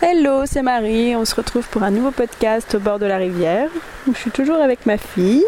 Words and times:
Hello, 0.00 0.46
c'est 0.46 0.62
Marie. 0.62 1.16
On 1.16 1.24
se 1.24 1.34
retrouve 1.34 1.66
pour 1.66 1.82
un 1.82 1.90
nouveau 1.90 2.12
podcast 2.12 2.76
au 2.76 2.78
bord 2.78 3.00
de 3.00 3.06
la 3.06 3.16
rivière. 3.16 3.68
Je 4.06 4.16
suis 4.16 4.30
toujours 4.30 4.62
avec 4.62 4.86
ma 4.86 4.96
fille 4.96 5.44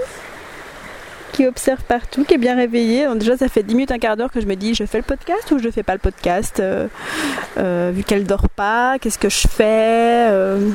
qui 1.32 1.46
observe 1.46 1.80
partout, 1.84 2.24
qui 2.24 2.34
est 2.34 2.38
bien 2.38 2.56
réveillée. 2.56 3.04
Donc 3.04 3.18
déjà, 3.18 3.36
ça 3.36 3.48
fait 3.48 3.62
10 3.62 3.74
minutes, 3.76 3.92
un 3.92 4.00
quart 4.00 4.16
d'heure 4.16 4.32
que 4.32 4.40
je 4.40 4.46
me 4.46 4.56
dis 4.56 4.74
je 4.74 4.84
fais 4.86 4.98
le 4.98 5.04
podcast 5.04 5.52
ou 5.52 5.60
je 5.60 5.71
fais 5.71 5.84
pas 5.84 5.92
le 5.92 6.00
podcast 6.00 6.58
euh, 6.58 6.88
euh, 7.58 7.92
Vu 7.94 8.02
qu'elle 8.02 8.24
dort 8.24 8.48
pas, 8.48 8.98
qu'est-ce 8.98 9.21
que 9.21 9.28
je 9.28 9.47
fais 9.47 10.26
euh, 10.31 10.69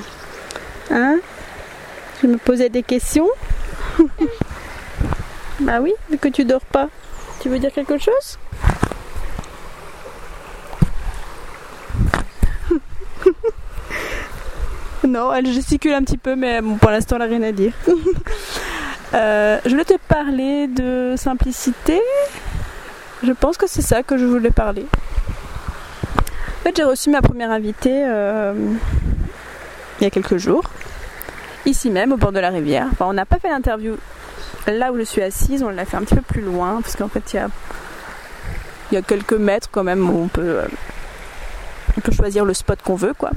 Hein? 0.90 1.20
Je 2.22 2.28
me 2.28 2.38
posais 2.38 2.70
des 2.70 2.82
questions. 2.82 3.28
bah 5.60 5.82
oui, 5.82 5.92
vu 6.10 6.18
que 6.18 6.30
tu 6.30 6.46
dors 6.46 6.64
pas. 6.64 6.88
Tu 7.42 7.50
veux 7.50 7.60
dire 7.60 7.74
quelque 7.74 7.98
chose? 7.98 8.40
Non, 15.08 15.34
elle 15.34 15.46
gesticule 15.48 15.94
un 15.94 16.04
petit 16.04 16.18
peu, 16.18 16.36
mais 16.36 16.62
bon, 16.62 16.76
pour 16.78 16.90
l'instant, 16.90 17.18
elle 17.18 17.30
n'a 17.30 17.38
rien 17.38 17.44
à 17.44 17.52
dire. 17.52 17.74
Euh, 19.14 19.60
je 19.64 19.70
voulais 19.70 19.86
te 19.86 19.98
parler 20.10 20.68
de 20.68 21.14
simplicité. 21.16 22.02
Je 23.24 23.32
pense 23.32 23.56
que 23.56 23.66
c'est 23.66 23.84
ça 23.84 24.04
que 24.04 24.18
je 24.18 24.26
voulais 24.26 24.50
parler. 24.50 24.86
En 26.60 26.64
fait, 26.64 26.76
j'ai 26.76 26.84
reçu 26.84 27.12
ma 27.12 27.22
première 27.22 27.52
invitée 27.52 28.04
euh, 28.06 28.54
il 30.00 30.04
y 30.04 30.08
a 30.08 30.10
quelques 30.10 30.38
jours, 30.38 30.64
ici 31.66 31.92
même, 31.92 32.12
au 32.12 32.18
bord 32.18 32.34
de 32.34 32.40
la 32.40 32.50
rivière. 32.50 32.88
Enfin, 32.92 33.06
on 33.08 33.14
n'a 33.14 33.26
pas 33.26 33.38
fait 33.38 33.48
l'interview 33.48 33.96
là 34.68 34.92
où 34.92 34.98
je 34.98 35.04
suis 35.04 35.22
assise, 35.22 35.64
on 35.64 35.70
l'a 35.70 35.86
fait 35.86 35.96
un 35.96 36.02
petit 36.02 36.16
peu 36.16 36.22
plus 36.22 36.42
loin, 36.42 36.82
parce 36.82 36.98
qu'en 36.98 37.08
fait, 37.08 37.32
il 37.34 37.36
y 37.38 37.40
a, 37.40 37.48
il 38.92 38.96
y 38.96 38.98
a 38.98 39.02
quelques 39.02 39.34
mètres 39.34 39.70
quand 39.72 39.84
même 39.84 40.10
où 40.10 40.24
on 40.24 40.28
peut, 40.28 40.42
euh, 40.42 40.68
on 41.96 42.02
peut 42.02 42.12
choisir 42.12 42.44
le 42.44 42.54
spot 42.54 42.82
qu'on 42.82 42.96
veut, 42.96 43.14
quoi. 43.14 43.30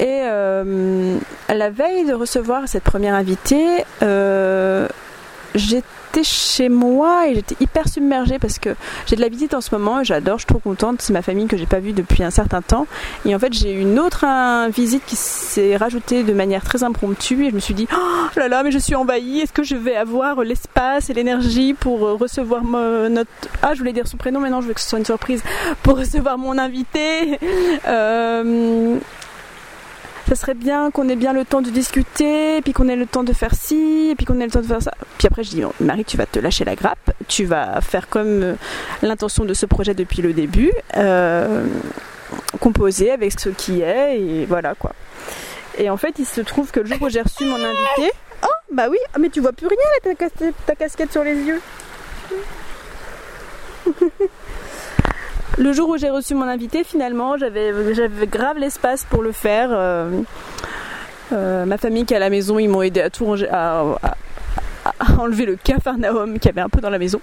Et 0.00 0.20
euh, 0.22 1.18
la 1.48 1.70
veille 1.70 2.04
de 2.04 2.14
recevoir 2.14 2.68
cette 2.68 2.84
première 2.84 3.14
invitée, 3.14 3.84
euh, 4.02 4.86
j'étais 5.56 6.22
chez 6.22 6.68
moi 6.68 7.26
et 7.28 7.34
j'étais 7.34 7.56
hyper 7.60 7.88
submergée 7.88 8.38
parce 8.38 8.60
que 8.60 8.76
j'ai 9.06 9.16
de 9.16 9.20
la 9.20 9.28
visite 9.28 9.54
en 9.54 9.60
ce 9.60 9.74
moment 9.74 10.00
et 10.00 10.04
j'adore, 10.04 10.38
je 10.38 10.42
suis 10.42 10.46
trop 10.46 10.60
contente. 10.60 11.02
C'est 11.02 11.12
ma 11.12 11.22
famille 11.22 11.48
que 11.48 11.56
j'ai 11.56 11.66
pas 11.66 11.80
vue 11.80 11.92
depuis 11.92 12.22
un 12.22 12.30
certain 12.30 12.62
temps. 12.62 12.86
Et 13.24 13.34
en 13.34 13.40
fait, 13.40 13.52
j'ai 13.52 13.72
eu 13.72 13.80
une 13.80 13.98
autre 13.98 14.24
visite 14.70 15.02
qui 15.04 15.16
s'est 15.16 15.76
rajoutée 15.76 16.22
de 16.22 16.32
manière 16.32 16.62
très 16.62 16.84
impromptue 16.84 17.46
et 17.46 17.50
je 17.50 17.54
me 17.56 17.60
suis 17.60 17.74
dit, 17.74 17.88
oh 17.92 18.38
là 18.38 18.46
là, 18.46 18.62
mais 18.62 18.70
je 18.70 18.78
suis 18.78 18.94
envahie. 18.94 19.40
Est-ce 19.40 19.52
que 19.52 19.64
je 19.64 19.74
vais 19.74 19.96
avoir 19.96 20.42
l'espace 20.44 21.10
et 21.10 21.14
l'énergie 21.14 21.74
pour 21.74 22.00
recevoir 22.00 22.62
notre. 22.62 23.30
Ah, 23.62 23.74
je 23.74 23.80
voulais 23.80 23.92
dire 23.92 24.06
son 24.06 24.16
prénom, 24.16 24.38
mais 24.38 24.50
non, 24.50 24.60
je 24.60 24.68
veux 24.68 24.74
que 24.74 24.80
ce 24.80 24.88
soit 24.88 25.00
une 25.00 25.04
surprise. 25.04 25.42
Pour 25.82 25.98
recevoir 25.98 26.38
mon 26.38 26.56
invité. 26.56 27.40
Euh 27.88 28.98
ça 30.28 30.34
serait 30.34 30.54
bien 30.54 30.90
qu'on 30.90 31.08
ait 31.08 31.16
bien 31.16 31.32
le 31.32 31.46
temps 31.46 31.62
de 31.62 31.70
discuter, 31.70 32.60
puis 32.60 32.74
qu'on 32.74 32.88
ait 32.88 32.96
le 32.96 33.06
temps 33.06 33.24
de 33.24 33.32
faire 33.32 33.54
ci, 33.54 34.10
et 34.10 34.14
puis 34.14 34.26
qu'on 34.26 34.38
ait 34.40 34.44
le 34.44 34.50
temps 34.50 34.60
de 34.60 34.66
faire 34.66 34.82
ça. 34.82 34.92
Puis 35.16 35.26
après, 35.26 35.42
je 35.42 35.50
dis, 35.50 35.62
Marie, 35.80 36.04
tu 36.04 36.18
vas 36.18 36.26
te 36.26 36.38
lâcher 36.38 36.66
la 36.66 36.76
grappe, 36.76 37.12
tu 37.28 37.46
vas 37.46 37.80
faire 37.80 38.10
comme 38.10 38.42
euh, 38.42 38.54
l'intention 39.00 39.46
de 39.46 39.54
ce 39.54 39.64
projet 39.64 39.94
depuis 39.94 40.20
le 40.20 40.34
début, 40.34 40.70
euh, 40.98 41.64
composer 42.60 43.10
avec 43.10 43.40
ce 43.40 43.48
qui 43.48 43.80
est, 43.80 44.20
et 44.20 44.44
voilà 44.44 44.74
quoi. 44.74 44.92
Et 45.78 45.88
en 45.88 45.96
fait, 45.96 46.18
il 46.18 46.26
se 46.26 46.42
trouve 46.42 46.70
que 46.72 46.80
le 46.80 46.86
jour 46.86 47.00
où 47.00 47.08
j'ai 47.08 47.22
reçu 47.22 47.46
mon 47.46 47.56
invité, 47.56 48.12
oh 48.42 48.46
bah 48.70 48.88
oui, 48.90 48.98
ah, 49.14 49.18
mais 49.18 49.30
tu 49.30 49.40
vois 49.40 49.52
plus 49.52 49.66
rien 49.66 49.78
là, 50.04 50.28
ta 50.66 50.74
casquette 50.74 51.10
sur 51.10 51.24
les 51.24 51.36
yeux. 51.36 51.62
Le 55.58 55.72
jour 55.72 55.88
où 55.88 55.96
j'ai 55.96 56.10
reçu 56.10 56.34
mon 56.34 56.46
invité, 56.46 56.84
finalement, 56.84 57.36
j'avais, 57.36 57.72
grave 58.26 58.58
l'espace 58.58 59.04
pour 59.04 59.22
le 59.22 59.32
faire. 59.32 59.68
Euh, 59.72 60.22
euh, 61.32 61.64
ma 61.66 61.78
famille 61.78 62.04
qui 62.04 62.14
est 62.14 62.16
à 62.16 62.20
la 62.20 62.30
maison, 62.30 62.58
ils 62.58 62.68
m'ont 62.68 62.82
aidé 62.82 63.00
à 63.00 63.10
tout 63.10 63.24
ranger, 63.24 63.48
à, 63.50 63.84
enlever 65.18 65.46
le 65.46 65.56
cafarnaum 65.56 66.38
qu'il 66.38 66.46
y 66.46 66.48
avait 66.50 66.60
un 66.60 66.68
peu 66.68 66.80
dans 66.80 66.90
la 66.90 66.98
maison. 66.98 67.20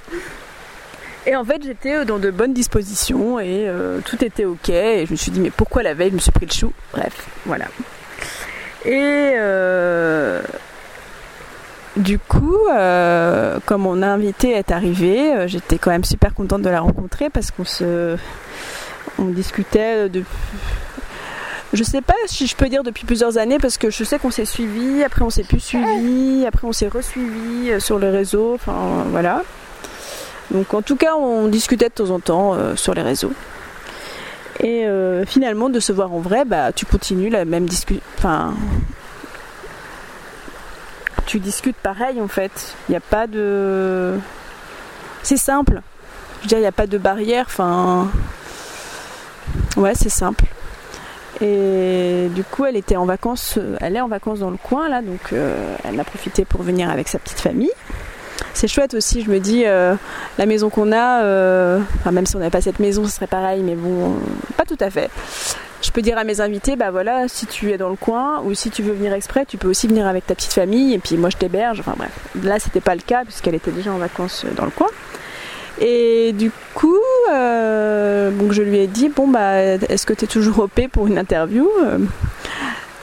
Et 1.26 1.36
en 1.36 1.44
fait, 1.44 1.64
j'étais 1.64 2.06
dans 2.06 2.20
de 2.20 2.30
bonnes 2.30 2.54
dispositions 2.54 3.40
et 3.40 3.68
euh, 3.68 4.00
tout 4.06 4.24
était 4.24 4.46
ok. 4.46 4.70
Et 4.70 5.06
je 5.08 5.12
me 5.12 5.16
suis 5.16 5.32
dit, 5.32 5.40
mais 5.40 5.50
pourquoi 5.50 5.82
la 5.82 5.94
veille, 5.94 6.12
je 6.12 6.16
me 6.16 6.20
suis 6.20 6.32
pris 6.32 6.46
le 6.46 6.52
chou? 6.52 6.72
Bref, 6.94 7.28
voilà. 7.46 7.66
Et 8.86 9.34
du 11.98 12.20
coup, 12.20 12.58
euh, 12.70 13.60
comme 13.66 13.84
mon 13.84 14.02
invité 14.02 14.52
est 14.52 14.72
arrivé, 14.72 15.34
euh, 15.34 15.48
j'étais 15.48 15.78
quand 15.78 15.92
même 15.92 16.04
super 16.04 16.34
contente 16.34 16.62
de 16.62 16.70
la 16.70 16.82
rencontrer 16.82 17.30
parce 17.30 17.52
qu'on 17.52 17.64
se, 17.64 18.18
on 19.18 19.26
discutait 19.26 20.10
de, 20.10 20.24
je 21.72 21.84
sais 21.84 22.02
pas 22.02 22.16
si 22.26 22.48
je 22.48 22.56
peux 22.56 22.68
dire 22.68 22.84
depuis 22.84 23.06
plusieurs 23.06 23.38
années 23.38 23.60
parce 23.60 23.78
que 23.78 23.90
je 23.90 24.04
sais 24.04 24.20
qu'on 24.20 24.32
s'est 24.32 24.46
suivi, 24.46 25.04
après 25.04 25.22
on 25.22 25.30
s'est 25.30 25.44
plus 25.44 25.62
suivi, 25.62 26.46
après 26.46 26.68
on 26.68 26.74
s'est 26.74 26.90
resuivi 26.90 27.72
euh, 27.72 27.80
sur 27.80 27.98
les 27.98 28.10
réseaux, 28.10 28.56
enfin 28.56 29.06
voilà. 29.12 29.44
Donc 30.52 30.74
en 30.74 30.82
tout 30.82 30.98
cas, 30.98 31.16
on 31.16 31.48
discutait 31.48 31.90
de 31.90 31.94
temps 31.94 32.12
en 32.12 32.20
temps 32.20 32.56
sur 32.76 32.94
les 32.94 33.02
réseaux. 33.02 33.34
Et 34.64 34.86
finalement, 35.26 35.70
de 35.70 35.80
se 35.80 35.92
voir 35.92 36.14
en 36.14 36.20
vrai, 36.20 36.46
bah 36.46 36.72
tu 36.72 36.86
continues 36.86 37.30
la 37.30 37.46
même 37.46 37.66
discussion, 37.66 38.04
enfin 38.20 38.54
tu 41.26 41.40
discutes 41.40 41.78
pareil 41.78 42.22
en 42.22 42.28
fait. 42.28 42.76
Il 42.88 42.92
n'y 42.94 42.98
a 42.98 43.02
pas 43.02 43.28
de. 43.28 44.18
C'est 45.24 45.38
simple. 45.38 45.82
Je 46.38 46.44
veux 46.44 46.48
dire, 46.48 46.58
il 46.60 46.62
n'y 46.62 46.68
a 46.68 46.72
pas 46.72 46.88
de 46.88 46.98
barrière. 46.98 47.46
Enfin. 47.48 48.10
Ouais, 49.78 49.94
c'est 49.96 50.10
simple. 50.10 50.46
Et 51.42 52.30
du 52.34 52.44
coup, 52.44 52.66
elle 52.66 52.78
était 52.78 52.96
en 52.96 53.06
vacances, 53.06 53.60
elle 53.82 53.98
est 53.98 54.02
en 54.02 54.08
vacances 54.08 54.40
dans 54.40 54.52
le 54.52 54.58
coin 54.58 54.88
là, 54.88 55.02
donc 55.02 55.34
euh, 55.34 55.76
elle 55.84 56.00
a 56.00 56.06
profité 56.06 56.46
pour 56.46 56.62
venir 56.62 56.90
avec 56.90 57.10
sa 57.10 57.20
petite 57.20 57.42
famille. 57.42 57.72
C'est 58.54 58.70
chouette 58.70 58.94
aussi, 58.94 59.22
je 59.22 59.30
me 59.30 59.40
dis, 59.40 59.64
euh, 59.66 59.96
la 60.38 60.46
maison 60.46 60.70
qu'on 60.70 60.94
a, 60.94 61.24
euh, 61.24 61.80
enfin, 62.00 62.12
même 62.12 62.26
si 62.26 62.38
on 62.38 62.40
n'avait 62.40 62.52
pas 62.52 62.62
cette 62.62 62.80
maison, 62.80 63.06
ce 63.06 63.12
serait 63.12 63.28
pareil, 63.28 63.64
mais 63.64 63.76
bon, 63.76 64.16
pas 64.56 64.64
tout 64.64 64.78
à 64.80 64.90
fait 64.90 65.10
je 65.86 65.92
peux 65.92 66.02
dire 66.02 66.18
à 66.18 66.24
mes 66.24 66.42
invités, 66.42 66.76
bah 66.76 66.90
voilà, 66.90 67.28
si 67.28 67.46
tu 67.46 67.72
es 67.72 67.78
dans 67.78 67.90
le 67.90 67.96
coin 67.96 68.42
ou 68.44 68.54
si 68.54 68.72
tu 68.72 68.82
veux 68.82 68.94
venir 68.94 69.14
exprès, 69.14 69.46
tu 69.46 69.58
peux 69.58 69.68
aussi 69.68 69.88
venir 69.88 70.08
avec 70.08 70.26
ta 70.26 70.34
petite 70.34 70.54
famille 70.54 70.94
et 70.94 71.00
puis 71.00 71.16
moi 71.16 71.30
je 71.30 71.38
t'héberge. 71.38 71.80
Enfin 71.80 71.94
bref, 71.96 72.12
là 72.44 72.60
c'était 72.60 72.82
pas 72.82 72.96
le 72.96 73.02
cas 73.02 73.24
puisqu'elle 73.24 73.56
était 73.56 73.72
déjà 73.72 73.92
en 73.92 73.98
vacances 73.98 74.46
dans 74.56 74.66
le 74.66 74.72
coin. 74.72 74.88
Et 75.80 76.34
du 76.34 76.52
coup, 76.74 76.98
euh, 77.32 78.32
donc 78.32 78.54
je 78.54 78.62
lui 78.62 78.80
ai 78.80 78.88
dit 78.88 79.10
bon 79.10 79.28
bah 79.28 79.62
est-ce 79.62 80.06
que 80.06 80.14
tu 80.14 80.26
es 80.26 80.28
toujours 80.28 80.60
OP 80.60 80.88
pour 80.92 81.08
une 81.08 81.18
interview 81.18 81.70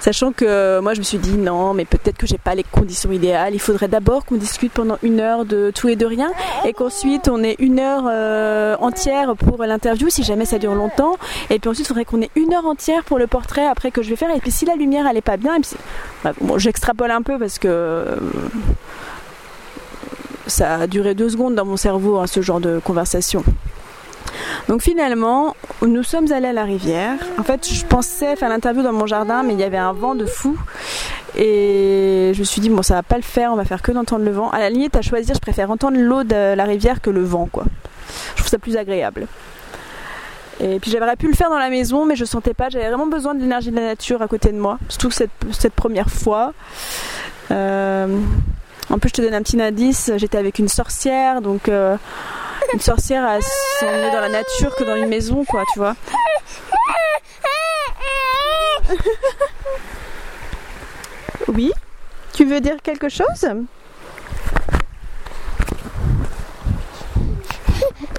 Sachant 0.03 0.33
que 0.33 0.81
moi 0.81 0.95
je 0.95 0.99
me 0.99 1.05
suis 1.05 1.19
dit 1.19 1.37
non, 1.37 1.75
mais 1.75 1.85
peut-être 1.85 2.17
que 2.17 2.27
j'ai 2.27 2.37
pas 2.37 2.57
les 2.57 2.65
conditions 2.65 3.13
idéales. 3.13 3.55
Il 3.55 3.61
faudrait 3.61 3.87
d'abord 3.87 4.25
qu'on 4.25 4.35
discute 4.35 4.73
pendant 4.73 4.99
une 5.05 5.21
heure 5.21 5.45
de 5.45 5.71
tout 5.73 5.89
et 5.89 5.95
de 5.95 6.05
rien, 6.05 6.33
et 6.65 6.73
qu'ensuite 6.73 7.29
on 7.29 7.41
ait 7.45 7.55
une 7.61 7.79
heure 7.79 8.09
euh, 8.11 8.75
entière 8.81 9.37
pour 9.37 9.63
l'interview 9.65 10.11
si 10.11 10.25
jamais 10.25 10.45
ça 10.45 10.59
dure 10.59 10.75
longtemps. 10.75 11.15
Et 11.51 11.61
puis 11.61 11.71
ensuite 11.71 11.87
il 11.87 11.89
faudrait 11.89 12.05
qu'on 12.05 12.21
ait 12.21 12.33
une 12.35 12.53
heure 12.53 12.67
entière 12.67 13.05
pour 13.05 13.21
le 13.21 13.29
portrait 13.29 13.65
après 13.65 13.93
que 13.93 14.03
je 14.03 14.11
vais 14.11 14.17
faire. 14.17 14.35
Et 14.35 14.41
puis 14.41 14.51
si 14.51 14.65
la 14.65 14.75
lumière 14.75 15.07
elle 15.07 15.23
pas 15.23 15.37
bien, 15.37 15.59
bon, 16.41 16.59
j'extrapole 16.59 17.13
un 17.13 17.23
peu 17.23 17.39
parce 17.39 17.61
que 17.61 17.69
euh, 17.69 18.17
ça 20.49 20.79
a 20.79 20.87
duré 20.89 21.15
deux 21.15 21.29
secondes 21.29 21.55
dans 21.55 21.65
mon 21.65 21.77
cerveau 21.77 22.19
hein, 22.19 22.27
ce 22.27 22.43
genre 22.43 22.59
de 22.59 22.81
conversation. 22.81 23.45
Donc 24.69 24.83
finalement, 24.83 25.57
nous 25.83 26.03
sommes 26.03 26.33
allés 26.33 26.49
à 26.49 26.53
la 26.53 26.65
rivière. 26.65 27.19
En 27.39 27.43
fait, 27.43 27.69
je 27.69 27.85
pensais 27.85 28.37
faire 28.37 28.49
l'interview 28.49 28.83
dans 28.83 28.93
mon 28.93 29.07
jardin, 29.07 29.43
mais 29.43 29.55
il 29.55 29.61
y 29.61 29.65
avait 29.65 29.79
un 29.79 29.93
vent 29.93 30.15
de 30.15 30.27
fou. 30.27 30.59
Et 31.37 32.33
je 32.35 32.39
me 32.39 32.45
suis 32.45 32.61
dit, 32.61 32.69
bon, 32.69 32.83
ça 32.83 32.95
va 32.95 33.03
pas 33.03 33.17
le 33.17 33.23
faire, 33.23 33.53
on 33.53 33.57
va 33.57 33.65
faire 33.65 33.83
que 33.83 33.93
d'entendre 33.93 34.25
le 34.25 34.33
vent. 34.33 34.51
À 34.51 34.61
la 34.61 34.71
limite, 34.71 34.97
à 34.97 35.03
choisir, 35.03 35.35
je 35.35 35.41
préfère 35.41 35.71
entendre 35.71 35.97
l'eau 35.99 36.25
de 36.25 36.55
la 36.55 36.65
rivière 36.65 37.01
que 37.01 37.11
le 37.11 37.23
vent, 37.23 37.49
quoi. 37.51 37.65
Je 38.35 38.41
trouve 38.41 38.49
ça 38.49 38.59
plus 38.59 38.77
agréable. 38.77 39.27
Et 40.61 40.79
puis 40.79 40.91
j'aurais 40.91 41.17
pu 41.17 41.27
le 41.27 41.35
faire 41.35 41.51
dans 41.51 41.59
la 41.59 41.71
maison, 41.71 42.05
mais 42.05 42.15
je 42.15 42.25
sentais 42.25 42.55
pas. 42.55 42.69
J'avais 42.69 42.87
vraiment 42.87 43.07
besoin 43.07 43.35
de 43.35 43.41
l'énergie 43.41 43.71
de 43.71 43.77
la 43.77 43.87
nature 43.87 44.23
à 44.23 44.29
côté 44.29 44.53
de 44.53 44.59
moi, 44.59 44.79
surtout 44.89 45.11
cette, 45.11 45.31
cette 45.51 45.73
première 45.73 46.11
fois. 46.11 46.53
Euh, 47.51 48.21
en 48.91 48.99
plus, 48.99 49.09
je 49.09 49.15
te 49.15 49.23
donne 49.23 49.35
un 49.35 49.43
petit 49.43 49.61
indice. 49.61 50.13
J'étais 50.17 50.39
avec 50.39 50.59
une 50.59 50.69
sorcière, 50.69 51.41
donc 51.41 51.69
euh, 51.69 51.97
une 52.73 52.81
sorcière, 52.81 53.39
sont 53.81 53.87
mieux 53.87 54.11
dans 54.13 54.21
la 54.21 54.29
nature 54.29 54.75
que 54.77 54.85
dans 54.85 54.97
une 54.97 55.09
maison, 55.09 55.45
quoi, 55.45 55.65
tu 55.73 55.79
vois. 55.79 55.95
Oui 61.49 61.73
Tu 62.33 62.45
veux 62.45 62.61
dire 62.61 62.77
quelque 62.83 63.09
chose? 63.09 63.47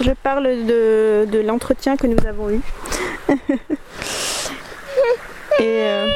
Je 0.02 0.12
parle 0.12 0.44
de, 0.66 1.42
l'entretien 1.46 1.96
que 1.96 2.08
nous 2.08 2.26
avons 2.28 2.50
eu. 2.50 2.62
Et 5.60 5.84
euh, 5.86 6.08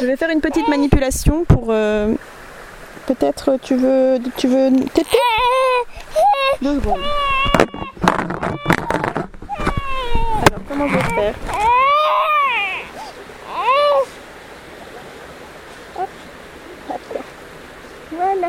je 0.00 0.06
vais 0.06 0.16
faire 0.16 0.30
une 0.30 0.40
petite 0.40 0.68
manipulation 0.68 1.44
pour. 1.44 1.66
Euh, 1.70 2.14
peut-être 3.06 3.58
tu 3.62 3.74
veux 3.74 4.18
tu 4.36 4.46
veux 4.46 4.70
alors, 6.62 6.84
comment 10.68 10.88
je 10.88 10.94
vais 10.94 11.02
faire 11.02 11.34
Voilà. 18.12 18.48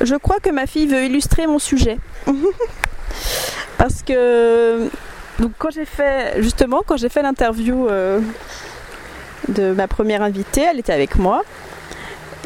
Je 0.00 0.14
crois 0.14 0.40
que 0.40 0.48
ma 0.48 0.66
fille 0.66 0.86
veut 0.86 1.04
illustrer 1.04 1.46
mon 1.46 1.58
sujet. 1.58 1.98
Parce 3.76 4.02
que 4.02 4.88
donc 5.38 5.52
quand 5.58 5.70
j'ai 5.70 5.84
fait 5.84 6.40
justement 6.42 6.82
quand 6.86 6.96
j'ai 6.96 7.08
fait 7.10 7.22
l'interview 7.22 7.86
euh, 7.88 8.20
de 9.48 9.72
ma 9.72 9.88
première 9.88 10.22
invitée, 10.22 10.62
elle 10.62 10.78
était 10.78 10.92
avec 10.92 11.16
moi 11.16 11.42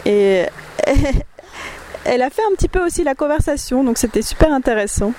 et 0.05 0.45
elle 2.05 2.23
a 2.23 2.31
fait 2.31 2.43
un 2.51 2.55
petit 2.55 2.69
peu 2.69 2.85
aussi 2.85 3.05
la 3.05 3.15
conversation, 3.15 3.85
donc 3.85 3.99
c'était 3.99 4.23
super 4.23 4.53
intéressant. 4.53 5.13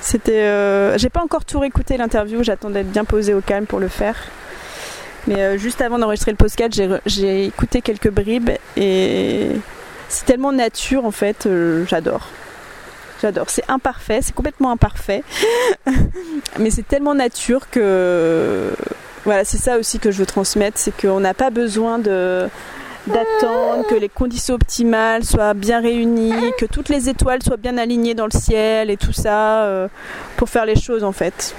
C'était, 0.00 0.42
euh, 0.42 0.96
j'ai 0.98 1.08
pas 1.08 1.22
encore 1.22 1.44
tout 1.44 1.58
réécouté 1.58 1.96
l'interview, 1.96 2.42
j'attendais 2.42 2.82
d'être 2.82 2.92
bien 2.92 3.04
posée 3.04 3.34
au 3.34 3.40
calme 3.40 3.66
pour 3.66 3.80
le 3.80 3.88
faire. 3.88 4.16
Mais 5.26 5.40
euh, 5.40 5.58
juste 5.58 5.80
avant 5.80 5.98
d'enregistrer 5.98 6.30
le 6.30 6.36
podcast, 6.36 6.80
j'ai 7.06 7.44
écouté 7.46 7.82
quelques 7.82 8.10
bribes 8.10 8.50
et 8.76 9.50
c'est 10.08 10.24
tellement 10.24 10.52
nature 10.52 11.04
en 11.04 11.10
fait, 11.10 11.46
euh, 11.46 11.84
j'adore. 11.86 12.28
J'adore. 13.20 13.50
C'est 13.50 13.68
imparfait, 13.68 14.20
c'est 14.22 14.34
complètement 14.34 14.70
imparfait, 14.70 15.24
mais 16.58 16.70
c'est 16.70 16.86
tellement 16.86 17.14
nature 17.14 17.68
que 17.70 18.72
voilà, 19.26 19.44
c'est 19.44 19.58
ça 19.58 19.76
aussi 19.76 19.98
que 19.98 20.10
je 20.12 20.18
veux 20.18 20.26
transmettre, 20.26 20.78
c'est 20.78 20.96
qu'on 20.96 21.20
n'a 21.20 21.34
pas 21.34 21.50
besoin 21.50 21.98
de 21.98 22.48
d'attendre 23.08 23.86
que 23.88 23.94
les 23.94 24.08
conditions 24.08 24.54
optimales 24.54 25.24
soient 25.24 25.54
bien 25.54 25.80
réunies, 25.80 26.52
que 26.58 26.66
toutes 26.66 26.88
les 26.88 27.08
étoiles 27.08 27.42
soient 27.42 27.56
bien 27.56 27.78
alignées 27.78 28.14
dans 28.14 28.24
le 28.24 28.36
ciel 28.36 28.90
et 28.90 28.96
tout 28.96 29.12
ça 29.12 29.64
euh, 29.64 29.88
pour 30.36 30.48
faire 30.48 30.64
les 30.64 30.74
choses 30.74 31.04
en 31.04 31.12
fait. 31.12 31.54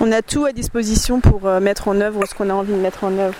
On 0.00 0.12
a 0.12 0.22
tout 0.22 0.46
à 0.46 0.52
disposition 0.52 1.20
pour 1.20 1.46
euh, 1.46 1.60
mettre 1.60 1.88
en 1.88 2.00
œuvre 2.00 2.24
ce 2.26 2.34
qu'on 2.34 2.48
a 2.48 2.54
envie 2.54 2.72
de 2.72 2.78
mettre 2.78 3.04
en 3.04 3.18
œuvre. 3.18 3.34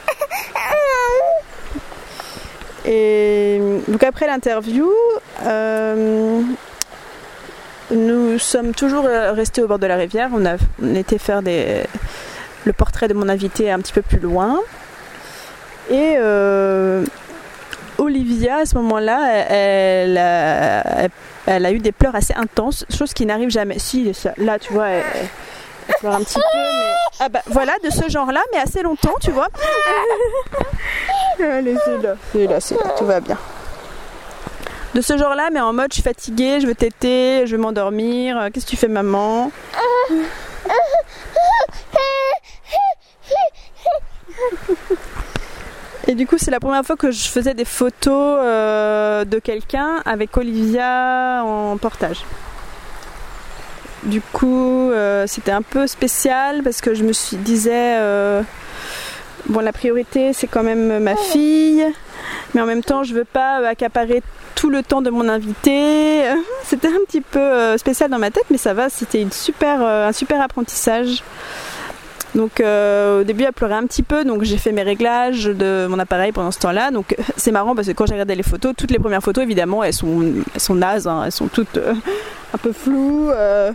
Et 2.86 3.60
donc 3.88 4.02
après 4.02 4.26
l'interview, 4.26 4.90
euh, 5.44 6.42
nous 7.90 8.38
sommes 8.38 8.74
toujours 8.74 9.04
restés 9.04 9.62
au 9.62 9.68
bord 9.68 9.78
de 9.78 9.86
la 9.86 9.96
rivière. 9.96 10.30
On 10.32 10.44
a 10.46 10.56
été 10.94 11.18
faire 11.18 11.42
des, 11.42 11.84
le 12.64 12.72
portrait 12.72 13.08
de 13.08 13.14
mon 13.14 13.28
invité 13.28 13.70
un 13.70 13.78
petit 13.78 13.92
peu 13.92 14.02
plus 14.02 14.18
loin. 14.18 14.58
Et 15.90 16.14
euh, 16.18 17.04
Olivia, 17.98 18.58
à 18.58 18.66
ce 18.66 18.76
moment-là, 18.76 19.44
elle, 19.50 20.18
a 20.18 21.72
eu 21.72 21.78
des 21.78 21.92
pleurs 21.92 22.14
assez 22.14 22.34
intenses, 22.34 22.84
chose 22.96 23.12
qui 23.12 23.26
n'arrive 23.26 23.50
jamais. 23.50 23.78
Si, 23.78 24.12
là, 24.36 24.58
tu 24.58 24.72
vois, 24.72 24.88
elle, 24.88 25.04
pleure 25.98 26.14
un 26.14 26.20
petit 26.20 26.34
peu. 26.34 26.40
Ah 27.18 27.28
bah 27.28 27.42
voilà, 27.46 27.72
de 27.84 27.90
ce 27.90 28.08
genre-là, 28.08 28.40
mais 28.52 28.58
assez 28.58 28.82
longtemps, 28.82 29.14
tu 29.20 29.30
vois. 29.30 29.48
Allez, 31.40 31.76
c'est 31.84 32.02
là, 32.02 32.14
c'est 32.32 32.46
là, 32.46 32.60
c'est 32.60 32.74
là, 32.76 32.94
tout 32.96 33.04
va 33.04 33.20
bien. 33.20 33.38
De 34.94 35.00
ce 35.00 35.16
genre-là, 35.16 35.50
mais 35.52 35.60
en 35.60 35.72
mode 35.72 35.88
je 35.90 35.94
suis 35.94 36.02
fatiguée, 36.02 36.60
je 36.60 36.66
veux 36.66 36.74
téter, 36.74 37.46
je 37.46 37.54
veux 37.54 37.62
m'endormir. 37.62 38.48
Qu'est-ce 38.52 38.66
que 38.66 38.70
tu 38.70 38.76
fais, 38.76 38.88
maman? 38.88 39.52
Et 46.08 46.14
du 46.14 46.26
coup, 46.26 46.38
c'est 46.38 46.50
la 46.50 46.58
première 46.58 46.84
fois 46.84 46.96
que 46.96 47.12
je 47.12 47.28
faisais 47.28 47.54
des 47.54 47.64
photos 47.64 48.38
euh, 48.40 49.24
de 49.24 49.38
quelqu'un 49.38 50.02
avec 50.04 50.36
Olivia 50.36 51.44
en 51.44 51.76
portage. 51.76 52.24
Du 54.02 54.20
coup, 54.20 54.90
euh, 54.90 55.26
c'était 55.28 55.52
un 55.52 55.62
peu 55.62 55.86
spécial 55.86 56.62
parce 56.64 56.80
que 56.80 56.94
je 56.94 57.04
me 57.04 57.12
suis 57.12 57.36
disais, 57.36 57.96
euh, 57.98 58.42
bon, 59.50 59.60
la 59.60 59.72
priorité 59.72 60.32
c'est 60.32 60.46
quand 60.46 60.62
même 60.62 60.98
ma 60.98 61.16
fille, 61.16 61.84
mais 62.54 62.60
en 62.60 62.66
même 62.66 62.82
temps, 62.82 63.02
je 63.04 63.14
veux 63.14 63.24
pas 63.24 63.56
accaparer 63.66 64.22
tout 64.54 64.70
le 64.70 64.82
temps 64.82 65.02
de 65.02 65.10
mon 65.10 65.28
invité. 65.28 66.22
C'était 66.64 66.88
un 66.88 67.04
petit 67.06 67.20
peu 67.20 67.76
spécial 67.78 68.10
dans 68.10 68.18
ma 68.18 68.30
tête, 68.30 68.46
mais 68.50 68.58
ça 68.58 68.74
va, 68.74 68.88
c'était 68.88 69.20
une 69.20 69.32
super, 69.32 69.82
un 69.82 70.12
super 70.12 70.40
apprentissage. 70.40 71.22
Donc 72.34 72.60
euh, 72.60 73.20
au 73.20 73.24
début 73.24 73.44
elle 73.44 73.52
pleurait 73.52 73.74
un 73.74 73.86
petit 73.86 74.02
peu, 74.02 74.24
donc 74.24 74.44
j'ai 74.44 74.56
fait 74.56 74.72
mes 74.72 74.82
réglages 74.82 75.46
de 75.46 75.86
mon 75.88 75.98
appareil 75.98 76.32
pendant 76.32 76.50
ce 76.50 76.58
temps-là. 76.60 76.90
Donc 76.90 77.16
c'est 77.36 77.50
marrant 77.50 77.74
parce 77.74 77.88
que 77.88 77.92
quand 77.92 78.06
j'ai 78.06 78.14
regardé 78.14 78.34
les 78.34 78.42
photos, 78.42 78.74
toutes 78.76 78.90
les 78.90 78.98
premières 78.98 79.22
photos 79.22 79.42
évidemment 79.42 79.82
elles 79.82 79.94
sont, 79.94 80.22
elles 80.54 80.60
sont 80.60 80.74
nazes, 80.74 81.08
hein. 81.08 81.22
elles 81.24 81.32
sont 81.32 81.48
toutes 81.48 81.76
euh, 81.76 81.94
un 82.54 82.58
peu 82.58 82.72
floues, 82.72 83.30
euh, 83.30 83.72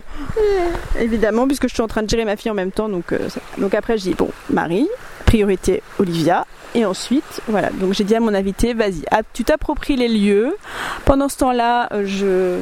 évidemment 0.98 1.46
puisque 1.46 1.68
je 1.68 1.74
suis 1.74 1.82
en 1.82 1.88
train 1.88 2.02
de 2.02 2.08
gérer 2.08 2.24
ma 2.24 2.36
fille 2.36 2.50
en 2.50 2.54
même 2.54 2.72
temps. 2.72 2.88
Donc, 2.88 3.14
donc 3.58 3.74
après 3.74 3.98
je 3.98 4.04
dis 4.04 4.14
bon 4.14 4.30
Marie, 4.50 4.88
priorité 5.26 5.82
Olivia. 5.98 6.46
Et 6.74 6.84
ensuite, 6.84 7.42
voilà, 7.48 7.70
donc 7.70 7.92
j'ai 7.92 8.04
dit 8.04 8.14
à 8.14 8.20
mon 8.20 8.34
invité, 8.34 8.74
vas-y, 8.74 9.02
tu 9.32 9.44
t'appropries 9.44 9.96
les 9.96 10.08
lieux. 10.08 10.56
Pendant 11.04 11.28
ce 11.28 11.38
temps-là, 11.38 11.88
je, 12.04 12.60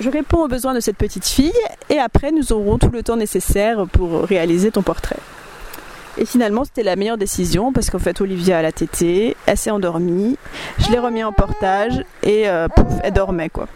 je 0.00 0.08
réponds 0.10 0.44
aux 0.44 0.48
besoins 0.48 0.74
de 0.74 0.80
cette 0.80 0.96
petite 0.96 1.26
fille 1.26 1.52
et 1.90 1.98
après 1.98 2.30
nous 2.32 2.52
aurons 2.52 2.78
tout 2.78 2.90
le 2.90 3.02
temps 3.02 3.16
nécessaire 3.16 3.86
pour 3.86 4.22
réaliser 4.22 4.70
ton 4.70 4.82
portrait. 4.82 5.18
Et 6.16 6.24
finalement, 6.26 6.64
c'était 6.64 6.82
la 6.82 6.96
meilleure 6.96 7.18
décision 7.18 7.72
parce 7.72 7.90
qu'en 7.90 8.00
fait, 8.00 8.20
Olivia 8.20 8.58
a 8.58 8.62
la 8.62 8.72
tétée, 8.72 9.36
elle 9.46 9.56
s'est 9.56 9.70
endormie, 9.70 10.36
je 10.78 10.90
l'ai 10.90 10.98
remis 10.98 11.22
en 11.22 11.32
portage 11.32 12.02
et 12.24 12.48
euh, 12.48 12.66
pouf, 12.68 12.92
elle 13.04 13.12
dormait 13.12 13.50
quoi. 13.50 13.68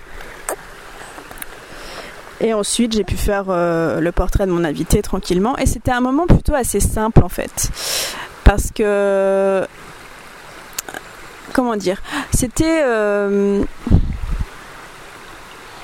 Et 2.42 2.52
ensuite, 2.54 2.92
j'ai 2.92 3.04
pu 3.04 3.16
faire 3.16 3.44
euh, 3.48 4.00
le 4.00 4.12
portrait 4.12 4.46
de 4.46 4.50
mon 4.50 4.64
invité 4.64 5.00
tranquillement 5.00 5.56
et 5.58 5.66
c'était 5.66 5.92
un 5.92 6.00
moment 6.00 6.26
plutôt 6.26 6.54
assez 6.54 6.80
simple 6.80 7.22
en 7.24 7.28
fait. 7.28 7.70
Parce 8.44 8.70
que. 8.74 9.64
Comment 11.52 11.76
dire 11.76 12.02
C'était. 12.34 12.82
Euh, 12.82 13.62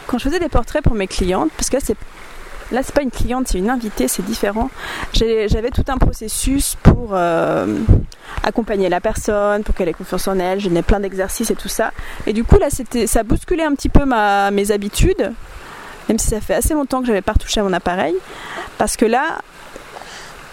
quand 0.08 0.19
je 0.19 0.25
faisais 0.25 0.40
des 0.40 0.49
portraits 0.49 0.82
pour 0.82 0.94
mes 0.94 1.06
clientes, 1.06 1.50
parce 1.56 1.70
que 1.70 1.76
là 1.76 1.82
c'est 1.84 1.96
là 2.72 2.82
c'est 2.82 2.94
pas 2.94 3.02
une 3.02 3.10
cliente, 3.10 3.46
c'est 3.46 3.58
une 3.58 3.70
invitée, 3.70 4.08
c'est 4.08 4.25
différent. 4.25 4.69
J'avais 5.12 5.70
tout 5.70 5.84
un 5.88 5.99
processus 5.99 6.75
pour 6.82 7.10
euh, 7.12 7.78
accompagner 8.43 8.88
la 8.88 9.00
personne, 9.00 9.62
pour 9.62 9.75
qu'elle 9.76 9.88
ait 9.88 9.94
confiance 9.94 10.26
en 10.26 10.38
elle. 10.38 10.58
Je 10.58 10.69
plein 10.81 11.00
d'exercices 11.00 11.50
et 11.50 11.56
tout 11.56 11.69
ça. 11.69 11.93
Et 12.26 12.32
du 12.32 12.43
coup 12.43 12.58
là 12.58 12.69
ça 13.06 13.22
bousculait 13.22 13.64
un 13.64 13.75
petit 13.75 13.88
peu 13.88 14.05
ma, 14.05 14.50
mes 14.50 14.72
habitudes, 14.72 15.32
même 16.08 16.19
si 16.19 16.29
ça 16.29 16.41
fait 16.41 16.55
assez 16.55 16.74
longtemps 16.74 17.00
que 17.00 17.06
j'avais 17.06 17.22
pas 17.22 17.32
retouché 17.32 17.60
à 17.60 17.62
mon 17.62 17.72
appareil, 17.72 18.15
parce 18.79 18.96
que 18.96 19.05
là 19.05 19.41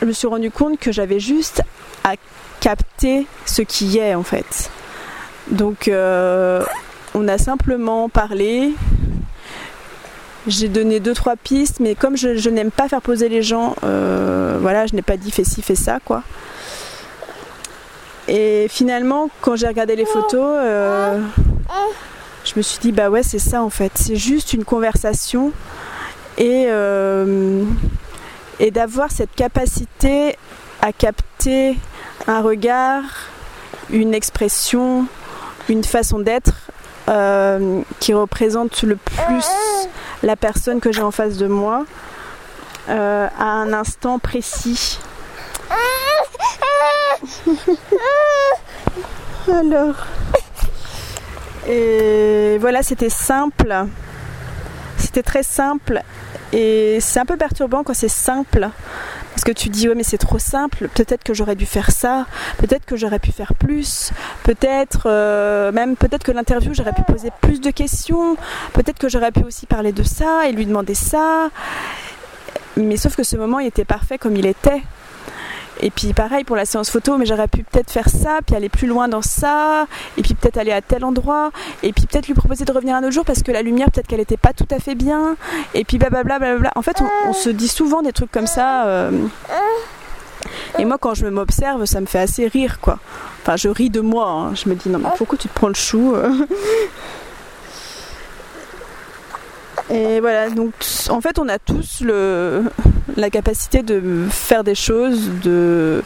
je 0.01 0.05
me 0.05 0.11
suis 0.11 0.27
rendu 0.27 0.51
compte 0.51 0.79
que 0.79 0.91
j'avais 0.91 1.19
juste 1.19 1.61
à 2.03 2.13
capter 2.59 3.27
ce 3.45 3.61
qui 3.61 3.97
est 3.97 4.15
en 4.15 4.23
fait. 4.23 4.69
Donc 5.49 5.87
euh, 5.87 6.63
on 7.13 7.27
a 7.27 7.37
simplement 7.37 8.09
parlé, 8.09 8.73
j'ai 10.47 10.67
donné 10.67 10.99
deux 10.99 11.13
trois 11.13 11.35
pistes, 11.35 11.79
mais 11.79 11.95
comme 11.95 12.17
je, 12.17 12.49
n'aime 12.49 12.71
pas 12.71 12.87
faire 12.87 13.01
poser 13.01 13.29
les 13.29 13.41
gens, 13.41 13.75
euh, 13.83 14.57
voilà, 14.59 14.85
je 14.85 14.95
n'ai 14.95 15.01
pas 15.01 15.17
dit 15.17 15.31
fais 15.31 15.43
ci, 15.43 15.61
fais 15.61 15.75
ça, 15.75 15.99
quoi. 16.03 16.23
Et 18.27 18.67
finalement, 18.69 19.29
quand 19.41 19.55
j'ai 19.55 19.67
regardé 19.67 19.95
les 19.95 20.05
photos, 20.05 20.57
euh, 20.57 21.19
je 22.45 22.53
me 22.55 22.61
suis 22.61 22.79
dit 22.79 22.91
bah 22.91 23.09
ouais, 23.09 23.23
c'est 23.23 23.39
ça 23.39 23.61
en 23.61 23.69
fait. 23.69 23.91
C'est 23.95 24.15
juste 24.15 24.53
une 24.53 24.63
conversation 24.63 25.51
et 26.37 26.65
euh, 26.67 27.63
d'avoir 28.71 29.11
cette 29.11 29.33
capacité 29.35 30.37
à 30.81 30.93
capter 30.93 31.77
un 32.27 32.41
regard, 32.41 33.03
une 33.89 34.13
expression, 34.13 35.07
une 35.69 35.83
façon 35.83 36.19
d'être 36.19 36.71
qui 37.99 38.13
représente 38.13 38.81
le 38.81 38.95
plus 38.95 39.45
la 40.23 40.35
personne 40.35 40.79
que 40.79 40.91
j'ai 40.91 41.03
en 41.03 41.11
face 41.11 41.37
de 41.37 41.47
moi 41.47 41.85
euh, 42.89 43.27
à 43.37 43.45
un 43.45 43.73
instant 43.73 44.19
précis. 44.19 44.99
Alors. 49.47 49.95
Et 51.67 52.57
voilà, 52.59 52.83
c'était 52.83 53.09
simple. 53.09 53.73
C'était 54.97 55.23
très 55.23 55.43
simple. 55.43 56.01
Et 56.53 56.99
c'est 57.01 57.19
un 57.19 57.25
peu 57.25 57.37
perturbant 57.37 57.83
quand 57.83 57.93
c'est 57.93 58.07
simple. 58.07 58.69
Parce 59.31 59.43
que 59.43 59.51
tu 59.51 59.67
dis, 59.69 59.89
ouais, 59.89 59.95
mais 59.95 60.03
c'est 60.03 60.17
trop 60.17 60.39
simple. 60.39 60.87
Peut-être 60.93 61.23
que 61.23 61.33
j'aurais 61.33 61.55
dû 61.55 61.65
faire 61.65 61.91
ça. 61.91 62.25
Peut-être 62.57 62.85
que 62.85 62.95
j'aurais 62.95 63.19
pu 63.19 63.31
faire 63.31 63.53
plus. 63.53 64.11
Peut-être, 64.43 65.03
euh, 65.07 65.71
même 65.73 65.97
peut-être 65.97 66.23
que 66.23 66.31
l'interview, 66.31 66.73
j'aurais 66.73 66.93
pu 66.93 67.03
poser 67.03 67.31
plus 67.41 67.59
de 67.59 67.71
questions. 67.71 68.37
Peut-être 68.73 68.97
que 68.97 69.09
j'aurais 69.09 69.31
pu 69.31 69.43
aussi 69.43 69.65
parler 69.65 69.91
de 69.91 70.03
ça 70.03 70.47
et 70.47 70.53
lui 70.53 70.65
demander 70.65 70.95
ça. 70.95 71.49
Mais 72.77 72.95
sauf 72.95 73.15
que 73.15 73.23
ce 73.23 73.35
moment, 73.35 73.59
il 73.59 73.67
était 73.67 73.85
parfait 73.85 74.17
comme 74.17 74.37
il 74.37 74.45
était. 74.45 74.81
Et 75.81 75.89
puis 75.91 76.13
pareil 76.13 76.43
pour 76.43 76.55
la 76.55 76.65
séance 76.65 76.89
photo, 76.89 77.17
mais 77.17 77.25
j'aurais 77.25 77.47
pu 77.47 77.63
peut-être 77.63 77.91
faire 77.91 78.09
ça, 78.09 78.39
puis 78.45 78.55
aller 78.55 78.69
plus 78.69 78.87
loin 78.87 79.07
dans 79.07 79.21
ça, 79.21 79.87
et 80.17 80.21
puis 80.21 80.33
peut-être 80.33 80.57
aller 80.57 80.71
à 80.71 80.81
tel 80.81 81.03
endroit, 81.03 81.51
et 81.83 81.91
puis 81.91 82.05
peut-être 82.05 82.27
lui 82.27 82.33
proposer 82.33 82.65
de 82.65 82.71
revenir 82.71 82.95
un 82.95 82.99
autre 83.03 83.11
jour 83.11 83.25
parce 83.25 83.43
que 83.43 83.51
la 83.51 83.61
lumière 83.61 83.91
peut-être 83.91 84.07
qu'elle 84.07 84.19
n'était 84.19 84.37
pas 84.37 84.53
tout 84.53 84.67
à 84.71 84.79
fait 84.79 84.95
bien, 84.95 85.35
et 85.73 85.83
puis 85.83 85.97
blablabla. 85.97 86.39
Bla 86.39 86.57
bla 86.57 86.71
En 86.75 86.81
fait, 86.81 87.01
on, 87.27 87.33
se 87.33 87.49
dit 87.49 87.67
souvent 87.67 88.01
des 88.01 88.13
trucs 88.13 88.31
comme 88.31 88.47
ça. 88.47 88.85
Euh, 88.87 89.11
Et 90.79 90.85
moi, 90.85 90.97
quand 90.97 91.13
je 91.13 91.25
m'observe, 91.27 91.85
ça 91.85 91.99
me 92.01 92.05
fait 92.05 92.19
assez 92.19 92.47
rire, 92.47 92.79
quoi. 92.79 92.99
Enfin, 93.41 93.55
je 93.57 93.67
ris 93.69 93.89
de 93.89 94.01
moi. 94.01 94.29
hein. 94.29 94.55
Je 94.55 94.69
me 94.69 94.75
dis, 94.75 94.89
non, 94.89 94.99
mais 94.99 95.09
pourquoi 95.17 95.37
tu 95.37 95.47
te 95.47 95.53
prends 95.53 95.67
le 95.67 95.73
chou 95.75 96.13
euh? 96.15 96.31
Et 99.91 100.19
voilà, 100.19 100.49
donc 100.49 100.73
en 101.09 101.21
fait, 101.21 101.37
on 101.37 101.47
a 101.47 101.59
tous 101.59 102.01
le, 102.01 102.63
la 103.17 103.29
capacité 103.29 103.83
de 103.83 104.25
faire 104.29 104.63
des 104.63 104.75
choses, 104.75 105.29
de 105.43 106.01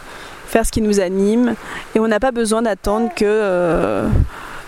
faire 0.46 0.66
ce 0.66 0.72
qui 0.72 0.82
nous 0.82 1.00
anime, 1.00 1.54
et 1.94 2.00
on 2.00 2.08
n'a 2.08 2.20
pas 2.20 2.32
besoin 2.32 2.62
d'attendre 2.62 3.10
que, 3.14 3.24
euh, 3.24 4.06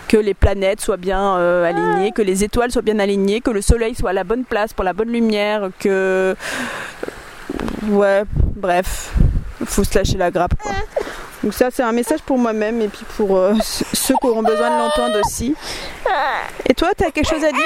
que 0.08 0.16
les 0.16 0.32
planètes 0.32 0.80
soient 0.80 0.96
bien 0.96 1.36
euh, 1.36 1.64
alignées, 1.64 2.12
que 2.12 2.22
les 2.22 2.42
étoiles 2.44 2.70
soient 2.70 2.82
bien 2.82 2.98
alignées, 2.98 3.40
que 3.40 3.50
le 3.50 3.60
soleil 3.60 3.94
soit 3.94 4.10
à 4.10 4.14
la 4.14 4.24
bonne 4.24 4.44
place 4.44 4.72
pour 4.72 4.84
la 4.84 4.92
bonne 4.92 5.10
lumière, 5.10 5.68
que. 5.78 6.34
Ouais, 7.88 8.22
bref, 8.56 9.12
faut 9.66 9.84
se 9.84 9.98
lâcher 9.98 10.16
la 10.16 10.30
grappe, 10.30 10.54
quoi. 10.62 10.72
Donc, 11.42 11.54
ça, 11.54 11.70
c'est 11.72 11.82
un 11.82 11.92
message 11.92 12.20
pour 12.20 12.38
moi-même 12.38 12.80
et 12.80 12.88
puis 12.88 13.04
pour 13.16 13.36
euh, 13.36 13.54
ceux 13.62 14.14
qui 14.14 14.26
auront 14.26 14.42
besoin 14.42 14.70
de 14.70 14.78
l'entendre 14.78 15.20
aussi. 15.24 15.54
Et 16.68 16.74
toi, 16.74 16.90
tu 16.96 17.04
as 17.04 17.10
quelque 17.10 17.28
chose 17.28 17.44
à 17.44 17.50
dire? 17.50 17.64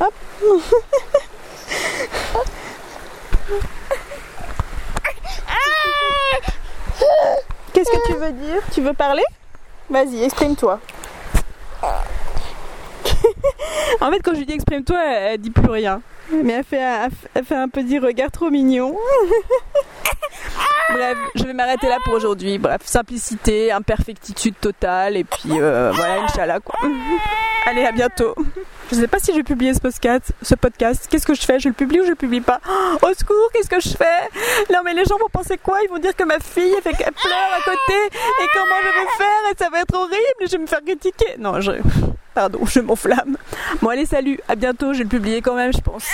Hop. 0.00 0.14
Qu'est-ce 7.72 7.90
que 7.90 8.06
tu 8.06 8.14
veux 8.14 8.32
dire? 8.32 8.62
Tu 8.72 8.80
veux 8.80 8.94
parler? 8.94 9.24
Vas-y, 9.88 10.22
exprime-toi. 10.24 10.80
en 14.00 14.10
fait, 14.10 14.20
quand 14.22 14.32
je 14.32 14.38
lui 14.38 14.46
dis 14.46 14.54
exprime-toi, 14.54 14.98
elle, 15.04 15.32
elle 15.32 15.40
dit 15.40 15.50
plus 15.50 15.70
rien. 15.70 16.00
Mais 16.30 16.54
elle 16.54 16.64
fait, 16.64 16.82
elle 17.34 17.44
fait 17.44 17.56
un 17.56 17.68
petit 17.68 17.98
regard 17.98 18.30
trop 18.30 18.50
mignon. 18.50 18.96
Bref, 20.92 21.18
je 21.34 21.44
vais 21.44 21.52
m'arrêter 21.52 21.88
là 21.88 21.98
pour 22.04 22.14
aujourd'hui. 22.14 22.58
Bref, 22.58 22.82
simplicité, 22.84 23.72
imperfectitude 23.72 24.54
totale, 24.60 25.16
et 25.16 25.24
puis 25.24 25.60
euh, 25.60 25.92
voilà, 25.94 26.22
Inch'Allah 26.22 26.60
quoi. 26.60 26.78
Allez, 27.66 27.84
à 27.84 27.92
bientôt. 27.92 28.34
Je 28.90 28.96
sais 28.96 29.06
pas 29.06 29.18
si 29.18 29.32
je 29.32 29.36
vais 29.36 29.42
publier 29.42 29.74
ce 29.74 29.80
podcast. 29.80 30.32
Ce 30.42 30.54
podcast. 30.54 31.06
Qu'est-ce 31.08 31.26
que 31.26 31.34
je 31.34 31.42
fais? 31.42 31.60
Je 31.60 31.68
le 31.68 31.74
publie 31.74 32.00
ou 32.00 32.04
je 32.04 32.10
le 32.10 32.14
publie 32.16 32.40
pas? 32.40 32.58
Au 33.02 33.14
secours, 33.14 33.50
qu'est-ce 33.52 33.68
que 33.68 33.80
je 33.80 33.90
fais? 33.90 34.72
Non 34.72 34.80
mais 34.84 34.94
les 34.94 35.04
gens 35.04 35.18
vont 35.18 35.28
penser 35.30 35.58
quoi? 35.58 35.78
Ils 35.84 35.90
vont 35.90 35.98
dire 35.98 36.16
que 36.16 36.24
ma 36.24 36.40
fille 36.40 36.72
elle 36.76 36.82
fait 36.82 36.96
qu'elle 36.96 37.12
pleure 37.12 37.50
à 37.58 37.62
côté 37.62 37.98
et 38.16 38.46
comment 38.52 38.80
je 38.82 38.88
vais 38.88 39.10
faire 39.18 39.52
et 39.52 39.54
ça 39.58 39.68
va 39.70 39.80
être 39.80 39.94
horrible 39.94 40.16
et 40.40 40.46
je 40.46 40.52
vais 40.52 40.58
me 40.58 40.66
faire 40.66 40.82
critiquer. 40.84 41.36
Non, 41.38 41.60
je 41.60 41.72
pardon, 42.34 42.60
je 42.64 42.80
m'enflamme. 42.80 43.36
Bon 43.82 43.90
allez, 43.90 44.06
salut, 44.06 44.40
à 44.48 44.56
bientôt. 44.56 44.92
Je 44.92 44.98
vais 44.98 45.04
le 45.04 45.10
publier 45.10 45.42
quand 45.42 45.54
même, 45.54 45.72
je 45.72 45.80
pense. 45.80 46.06